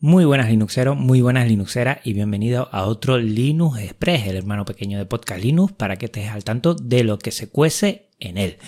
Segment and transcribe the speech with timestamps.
[0.00, 4.96] Muy buenas Linuxeros, muy buenas Linuxeras y bienvenido a otro Linux Express, el hermano pequeño
[4.96, 8.58] de Podcast Linux, para que estés al tanto de lo que se cuece en él.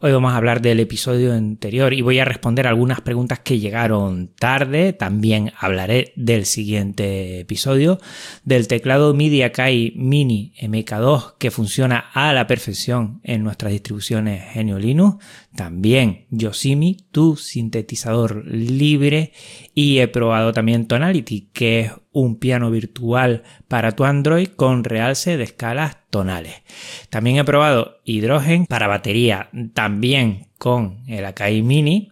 [0.00, 4.28] Hoy vamos a hablar del episodio anterior y voy a responder algunas preguntas que llegaron
[4.38, 4.92] tarde.
[4.92, 7.98] También hablaré del siguiente episodio,
[8.44, 14.78] del teclado MIDI Akai Mini MK2 que funciona a la perfección en nuestras distribuciones Genio
[14.78, 15.24] Linux.
[15.56, 19.32] También Yosemite, tu sintetizador libre.
[19.74, 25.36] Y he probado también Tonality, que es un piano virtual para tu Android con realce
[25.36, 26.62] de escalas tonales.
[27.10, 32.10] También he probado Hydrogen para batería, también con el Akai Mini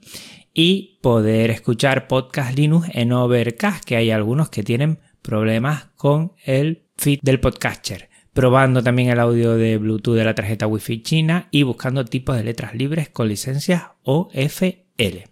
[0.52, 6.88] y poder escuchar podcast Linux en Overcast, que hay algunos que tienen problemas con el
[6.96, 8.10] feed del podcaster.
[8.32, 12.44] Probando también el audio de Bluetooth de la tarjeta Wi-Fi china y buscando tipos de
[12.44, 15.28] letras libres con licencias OFL.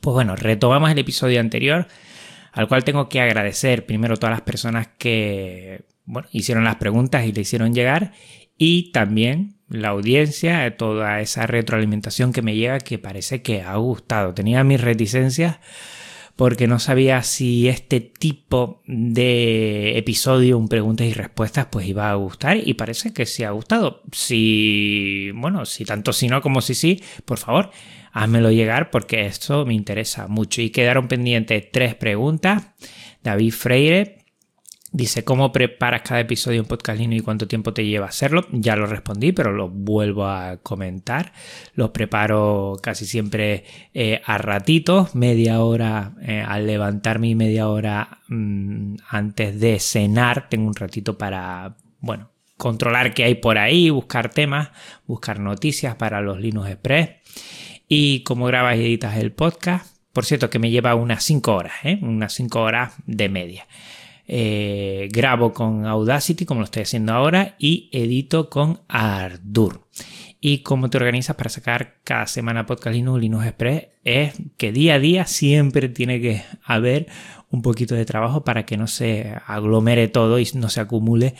[0.00, 1.86] Pues bueno, retomamos el episodio anterior
[2.52, 7.26] al cual tengo que agradecer primero a todas las personas que bueno, hicieron las preguntas
[7.26, 8.12] y le hicieron llegar
[8.58, 14.34] y también la audiencia, toda esa retroalimentación que me llega que parece que ha gustado.
[14.34, 15.60] Tenía mis reticencias
[16.40, 22.14] porque no sabía si este tipo de episodio, un preguntas y respuestas, pues iba a
[22.14, 24.02] gustar y parece que sí ha gustado.
[24.12, 27.70] Si, bueno, si tanto si no como si sí, por favor,
[28.12, 30.62] házmelo llegar porque esto me interesa mucho.
[30.62, 32.66] Y quedaron pendientes tres preguntas.
[33.22, 34.20] David Freire
[34.92, 38.46] dice, ¿cómo preparas cada episodio en Podcast y cuánto tiempo te lleva hacerlo?
[38.50, 41.32] Ya lo respondí, pero lo vuelvo a comentar.
[41.74, 48.20] Los preparo casi siempre eh, a ratitos, media hora eh, al levantarme y media hora
[48.28, 50.48] mm, antes de cenar.
[50.48, 54.70] Tengo un ratito para, bueno, controlar qué hay por ahí, buscar temas,
[55.06, 57.10] buscar noticias para los Linux Express
[57.92, 59.96] y cómo grabas y editas el podcast.
[60.12, 61.98] Por cierto, que me lleva unas 5 horas, ¿eh?
[62.02, 63.66] unas 5 horas de media.
[64.28, 69.88] Eh, grabo con Audacity, como lo estoy haciendo ahora, y edito con Ardour.
[70.42, 74.94] Y cómo te organizas para sacar cada semana Podcast Linux, Linux Express, es que día
[74.94, 77.08] a día siempre tiene que haber
[77.50, 81.34] un poquito de trabajo para que no se aglomere todo y no se acumule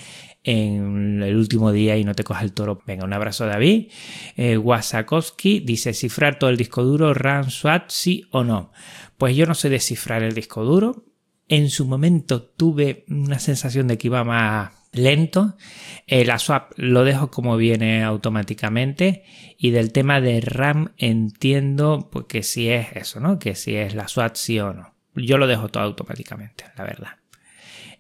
[0.45, 2.83] en el último día y no te coja el toro.
[2.87, 3.91] Venga, un abrazo David.
[4.37, 8.71] Eh, Wasakowski dice, cifrar todo el disco duro, RAM, SWAT, sí o no.
[9.17, 11.05] Pues yo no sé descifrar el disco duro.
[11.49, 15.57] En su momento tuve una sensación de que iba más lento.
[16.07, 19.25] Eh, la swap lo dejo como viene automáticamente.
[19.59, 23.39] Y del tema de RAM entiendo pues, que si es eso, ¿no?
[23.39, 24.95] Que si es la swap sí o no.
[25.15, 27.21] Yo lo dejo todo automáticamente, la verdad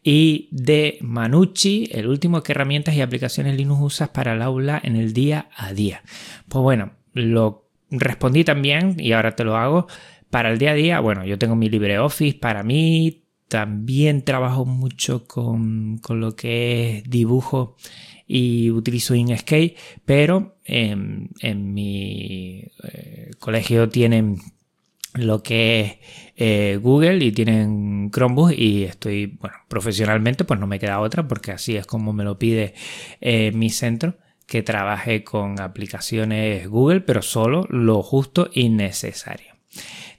[0.02, 4.96] y de Manucci, el último que herramientas y aplicaciones Linux usas para el aula en
[4.96, 6.02] el día a día.
[6.48, 9.86] Pues bueno, lo respondí también y ahora te lo hago.
[10.30, 15.26] Para el día a día, bueno, yo tengo mi LibreOffice para mí, también trabajo mucho
[15.26, 17.76] con, con lo que es dibujo
[18.28, 19.74] y utilizo Inkscape,
[20.04, 21.28] pero en,
[21.74, 24.38] mi eh, colegio tienen
[25.14, 25.96] lo que es
[26.36, 31.50] eh, Google y tienen Chromebook y estoy, bueno, profesionalmente pues no me queda otra porque
[31.50, 32.74] así es como me lo pide
[33.20, 34.14] eh, mi centro
[34.46, 39.54] que trabaje con aplicaciones Google pero solo lo justo y necesario.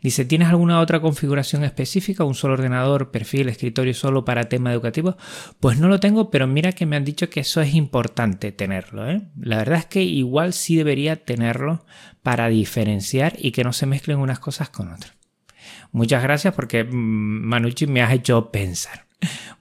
[0.02, 2.24] Dice, ¿tienes alguna otra configuración específica?
[2.24, 5.16] ¿Un solo ordenador, perfil, escritorio solo para tema educativo?
[5.60, 9.10] Pues no lo tengo, pero mira que me han dicho que eso es importante tenerlo.
[9.10, 9.22] ¿eh?
[9.40, 11.86] La verdad es que igual sí debería tenerlo
[12.24, 15.14] para diferenciar y que no se mezclen unas cosas con otras.
[15.92, 19.11] Muchas gracias porque mm, Manucci me has hecho pensar.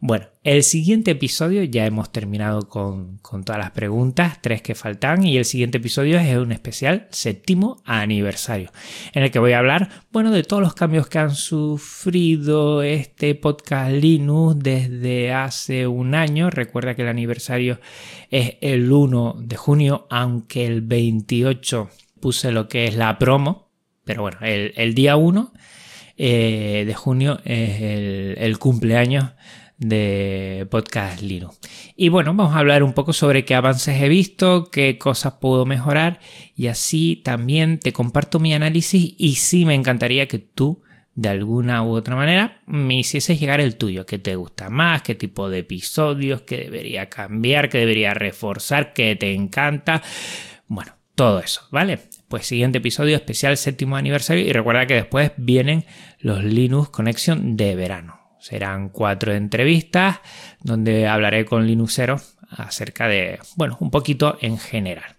[0.02, 5.36] Bueno, el siguiente episodio ya hemos terminado con, todas las preguntas, tres que faltan, y
[5.36, 8.72] el siguiente episodio es un especial séptimo aniversario,
[9.12, 13.34] en el que voy a hablar, bueno, de todos los cambios que han sufrido este
[13.34, 16.48] podcast Linux desde hace un año.
[16.48, 17.78] Recuerda que el aniversario
[18.30, 21.90] es el 1 de junio, aunque el 28
[22.20, 23.70] puse lo que es la promo,
[24.04, 25.52] pero bueno, el, día 1
[26.22, 29.30] eh, de junio es el, el cumpleaños
[29.78, 31.58] de Podcast Linux.
[31.96, 35.64] Y bueno, vamos a hablar un poco sobre qué avances he visto, qué cosas puedo
[35.64, 36.20] mejorar
[36.54, 40.82] y así también te comparto mi análisis y sí me encantaría que tú
[41.14, 45.14] de alguna u otra manera me hicieses llegar el tuyo, qué te gusta más, qué
[45.14, 50.02] tipo de episodios, qué debería cambiar, qué debería reforzar, qué te encanta.
[50.68, 52.09] Bueno, todo eso, ¿vale?
[52.30, 55.84] Pues siguiente episodio especial séptimo aniversario y recuerda que después vienen
[56.20, 58.20] los Linux Connection de verano.
[58.38, 60.20] Serán cuatro entrevistas
[60.62, 65.16] donde hablaré con Linuxeros acerca de, bueno, un poquito en general.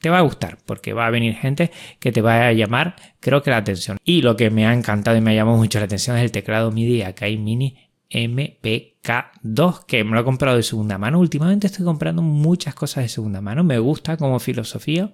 [0.00, 3.42] te va a gustar porque va a venir gente que te va a llamar, creo
[3.42, 3.98] que la atención.
[4.04, 6.30] Y lo que me ha encantado y me ha llamado mucho la atención es el
[6.30, 7.76] teclado MIDI Akai Mini
[8.08, 11.18] MPK2 que me lo he comprado de segunda mano.
[11.18, 13.64] Últimamente estoy comprando muchas cosas de segunda mano.
[13.64, 15.12] Me gusta como filosofía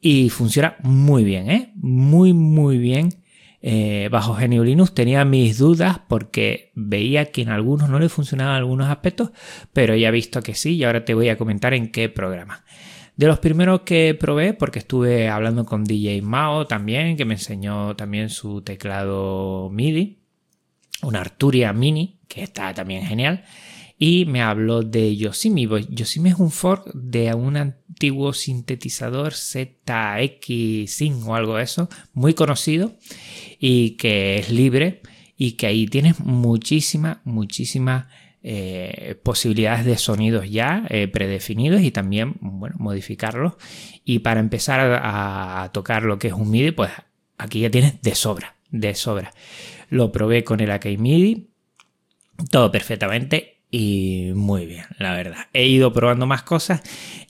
[0.00, 1.72] y funciona muy bien, ¿eh?
[1.76, 3.10] Muy, muy bien.
[3.62, 8.56] Eh, bajo GNU Linux tenía mis dudas porque veía que en algunos no le funcionaban
[8.56, 9.32] algunos aspectos,
[9.74, 12.64] pero ya he visto que sí y ahora te voy a comentar en qué programa.
[13.16, 17.94] De los primeros que probé, porque estuve hablando con DJ Mao también, que me enseñó
[17.94, 20.20] también su teclado MIDI,
[21.02, 23.44] una Arturia Mini, que está también genial,
[24.02, 25.68] y me habló de Yosemite.
[25.68, 32.32] Pues, Yosemite es un fork de un antiguo sintetizador ZX5 o algo de eso, muy
[32.32, 32.96] conocido
[33.58, 35.02] y que es libre
[35.36, 38.06] y que ahí tienes muchísimas, muchísimas
[38.42, 43.52] eh, posibilidades de sonidos ya eh, predefinidos y también bueno, modificarlos.
[44.02, 46.90] Y para empezar a, tocar lo que es un MIDI, pues
[47.36, 49.34] aquí ya tienes de sobra, de sobra.
[49.90, 51.50] Lo probé con el Akai MIDI,
[52.50, 55.48] todo perfectamente y muy bien, la verdad.
[55.52, 56.82] He ido probando más cosas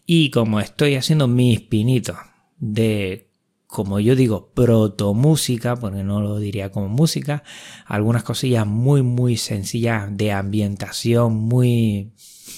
[0.07, 2.17] y como estoy haciendo mis pinitos
[2.59, 3.31] de
[3.71, 7.45] como yo digo, proto música, porque no lo diría como música,
[7.87, 12.13] algunas cosillas muy, muy sencillas de ambientación, muy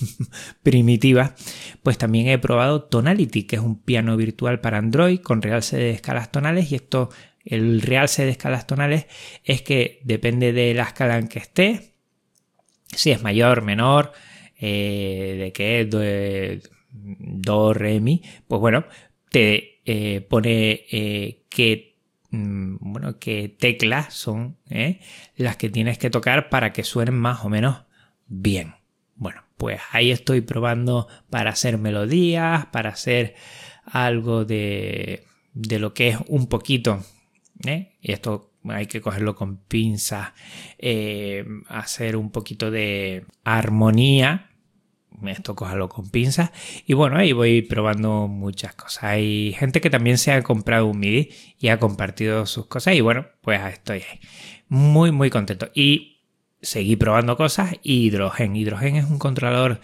[0.62, 1.34] primitivas,
[1.82, 5.90] pues también he probado Tonality, que es un piano virtual para Android con realce de
[5.90, 7.11] escalas tonales y esto,
[7.44, 9.06] el realce de escalas tonales
[9.44, 11.92] es que depende de la escala en que esté,
[12.93, 14.12] si es mayor, menor,
[14.59, 16.00] eh, de qué do,
[16.91, 18.85] do, re, mi, pues bueno,
[19.31, 21.99] te eh, pone eh, qué,
[22.31, 24.59] mm, bueno, qué teclas son
[25.37, 27.85] las que tienes que tocar para que suenen más o menos
[28.27, 28.75] bien.
[29.17, 33.35] Bueno, pues ahí estoy probando para hacer melodías, para hacer
[33.85, 35.25] algo de,
[35.55, 37.05] de lo que es un poquito,
[37.65, 40.32] y esto hay que cogerlo con pinzas,
[41.69, 44.53] hacer un poquito de armonía
[45.29, 46.50] esto cójalo con pinzas.
[46.87, 49.05] Y bueno, ahí voy probando muchas cosas.
[49.05, 52.94] Hay gente que también se ha comprado un MIDI y ha compartido sus cosas.
[52.94, 54.20] Y bueno, pues estoy ahí.
[54.69, 55.70] Muy, muy contento.
[55.75, 56.23] Y
[56.61, 57.75] seguí probando cosas.
[57.82, 58.56] Hidrogen.
[58.56, 59.81] Hidrogen es un controlador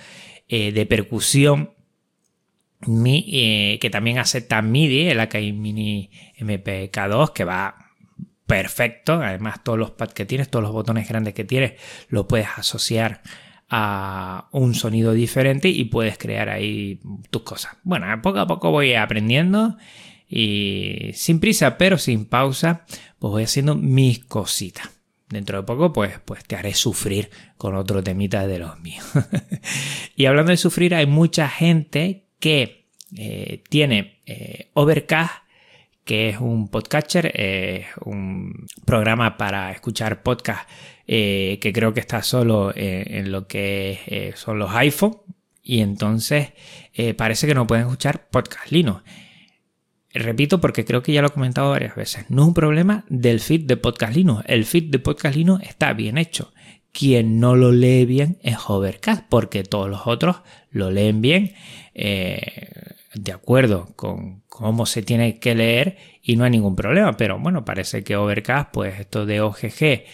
[0.49, 1.75] eh, de percusión
[3.07, 7.88] eh, que también acepta MIDI, el Akai Mini MPK2, que va
[8.49, 9.21] perfecto.
[9.23, 11.75] Además, todos los pads que tienes, todos los botones grandes que tienes,
[12.09, 13.21] lo puedes asociar
[13.69, 16.99] a un sonido diferente y puedes crear ahí
[17.31, 17.77] tus cosas.
[17.85, 19.77] Bueno, poco a poco voy aprendiendo
[20.27, 22.87] y sin prisa pero sin pausa,
[23.19, 24.91] pues voy haciendo mis cositas.
[25.29, 27.29] Dentro de poco, pues, pues te haré sufrir
[27.59, 29.05] con otro temita de los míos.
[30.17, 35.35] y hablando de sufrir, hay mucha gente que eh, tiene eh, Overcast
[36.09, 40.67] que es un podcatcher, eh, un programa para escuchar podcast
[41.07, 45.19] eh, que creo que está solo eh, en lo que eh, son los iPhone
[45.63, 46.49] y entonces
[47.19, 49.03] parece que no pueden escuchar podcast Linux.
[50.15, 52.25] Repito porque creo que ya lo he comentado varias veces.
[52.31, 54.45] No es un problema del feed de Podcast Linux.
[54.47, 56.55] El feed de Podcast Linux está bien hecho.
[56.91, 60.37] Quien no lo lee bien es Overcast porque todos los otros
[60.71, 61.53] lo leen bien
[63.29, 67.17] de acuerdo con cómo se tiene que leer y no hay ningún problema.
[67.17, 70.05] Pero bueno, parece que Overcast, pues esto de OGG,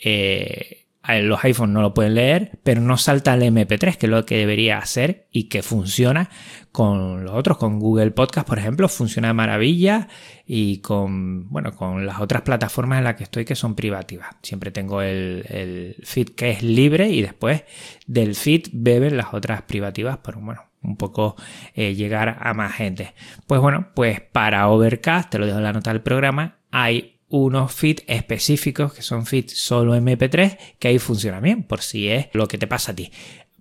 [0.00, 0.86] eh,
[1.22, 4.38] los iPhones no lo pueden leer, pero no salta al MP3, que es lo que
[4.38, 6.30] debería hacer y que funciona
[6.72, 10.08] con los otros, con Google Podcast, por ejemplo, funciona de maravilla
[10.46, 14.34] y con, bueno, con las otras plataformas en las que estoy que son privativas.
[14.42, 17.62] Siempre tengo el, el feed que es libre y después
[18.06, 21.36] del feed beben las otras privativas, pero bueno, un poco
[21.74, 23.14] eh, llegar a más gente.
[23.46, 27.72] Pues bueno, pues para Overcast, te lo dejo en la nota del programa, hay unos
[27.72, 32.46] feeds específicos que son feeds solo MP3 que ahí funciona bien, por si es lo
[32.46, 33.10] que te pasa a ti.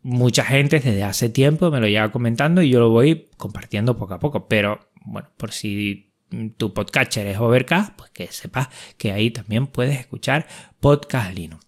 [0.04, 4.14] Mucha gente desde hace tiempo me lo lleva comentando y yo lo voy compartiendo poco
[4.14, 6.14] a poco, pero bueno, por si
[6.58, 10.48] tu podcatcher es Overcast, pues que sepas que ahí también puedes escuchar
[10.80, 11.66] podcast Linux.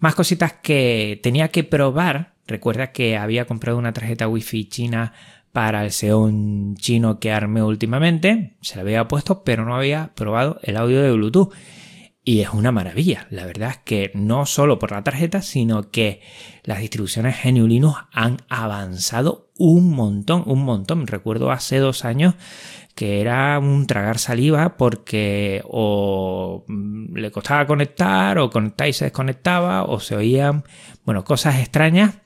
[0.00, 5.12] Más cositas que tenía que probar Recuerda que había comprado una tarjeta Wi-Fi china
[5.52, 10.58] para el Xeon chino que armé últimamente, se la había puesto, pero no había probado
[10.62, 11.52] el audio de Bluetooth.
[12.24, 13.26] Y es una maravilla.
[13.30, 16.20] La verdad es que no solo por la tarjeta, sino que
[16.62, 21.06] las distribuciones GNU Linux han avanzado un montón, un montón.
[21.06, 22.34] Recuerdo hace dos años
[22.94, 26.64] que era un tragar saliva porque o
[27.14, 30.64] le costaba conectar, o conectar y se desconectaba, o se oían,
[31.04, 32.18] bueno, cosas extrañas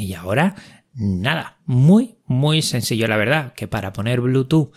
[0.00, 0.54] y ahora
[0.94, 4.72] nada, muy, muy sencillo, la verdad, que para poner Bluetooth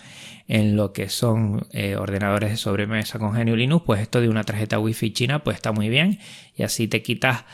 [0.48, 4.44] en lo que son eh, ordenadores de sobremesa con GNU Linux, pues esto de una
[4.44, 6.20] tarjeta Wi-Fi china, pues está muy bien.
[6.56, 7.46] Y así te quitas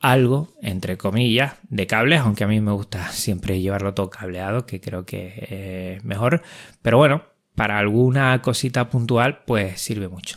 [0.00, 4.80] algo, entre comillas, de cables, aunque a mí me gusta siempre llevarlo todo cableado, que
[4.80, 6.42] creo que es mejor,
[6.82, 7.22] pero bueno,
[7.54, 10.36] para alguna cosita puntual, pues sirve mucho.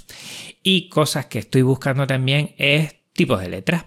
[0.62, 3.86] Y cosas que estoy buscando también es tipos de letras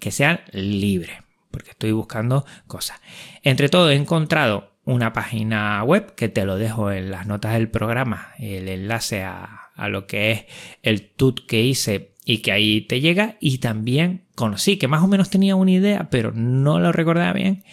[0.00, 1.21] que sean libres
[1.52, 3.00] porque estoy buscando cosas.
[3.42, 7.68] Entre todo, he encontrado una página web que te lo dejo en las notas del
[7.68, 10.44] programa, el enlace a, lo que es
[10.82, 13.36] el tut que hice y que ahí te llega.
[13.40, 17.64] Y también conocí que más o menos tenía una idea, pero no lo recordaba bien,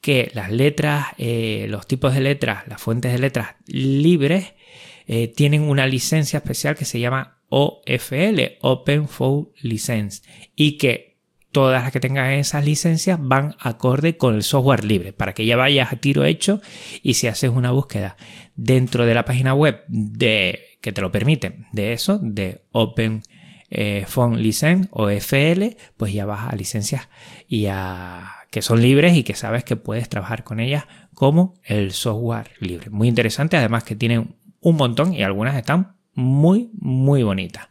[0.00, 4.54] que las letras, eh, los tipos de letras, las fuentes de letras libres,
[5.06, 10.22] eh, tienen una licencia especial que se llama OFL, Open File License,
[10.56, 11.11] y que
[11.52, 15.56] todas las que tengan esas licencias van acorde con el software libre para que ya
[15.56, 16.60] vayas a tiro hecho
[17.02, 18.16] y si haces una búsqueda
[18.56, 23.22] dentro de la página web de que te lo permite de eso de Open
[23.70, 27.08] eh, Phone License o FL pues ya vas a licencias
[27.46, 31.92] y a que son libres y que sabes que puedes trabajar con ellas como el
[31.92, 32.90] software libre.
[32.90, 37.70] Muy interesante además que tienen un montón y algunas están muy, muy bonita.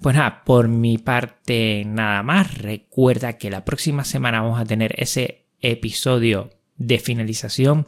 [0.00, 2.58] Pues nada, por mi parte nada más.
[2.58, 7.86] Recuerda que la próxima semana vamos a tener ese episodio de finalización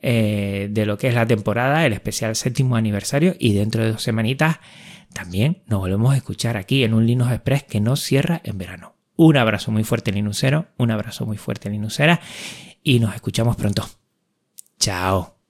[0.00, 4.02] eh, de lo que es la temporada, el especial séptimo aniversario y dentro de dos
[4.02, 4.58] semanitas
[5.12, 8.94] también nos volvemos a escuchar aquí en un Linux Express que no cierra en verano.
[9.16, 12.20] Un abrazo muy fuerte Linuxero, un abrazo muy fuerte Linuxera
[12.82, 13.88] y nos escuchamos pronto.
[14.78, 15.37] Chao.